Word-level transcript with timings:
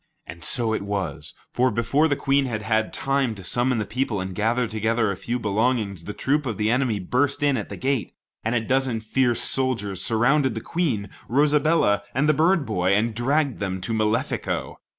And 0.25 0.43
so 0.43 0.73
it 0.73 0.81
was; 0.81 1.35
for 1.53 1.69
before 1.69 2.07
the 2.07 2.15
Queen 2.15 2.47
had 2.47 2.63
had 2.63 2.91
time 2.91 3.35
to 3.35 3.43
summon 3.43 3.77
the 3.77 3.85
people 3.85 4.19
and 4.19 4.33
gather 4.33 4.65
together 4.65 5.11
a 5.11 5.15
few 5.15 5.37
belongings, 5.37 6.05
the 6.05 6.13
troops 6.13 6.47
of 6.47 6.57
the 6.57 6.71
enemy 6.71 6.97
burst 6.99 7.43
in 7.43 7.55
at 7.55 7.69
the 7.69 7.77
gate, 7.77 8.15
and 8.43 8.55
a 8.55 8.61
dozen 8.61 8.99
fierce 8.99 9.41
soldiers 9.43 10.01
surrounded 10.03 10.55
the 10.55 10.59
Queen, 10.59 11.07
Rosabella, 11.29 12.01
and 12.15 12.27
the 12.27 12.33
bird 12.33 12.65
boy, 12.65 12.95
and 12.95 13.13
dragged 13.13 13.59
them 13.59 13.79
to 13.81 13.93
Malefico. 13.93 14.77